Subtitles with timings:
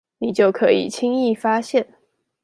[0.17, 1.87] 你就可以輕易發現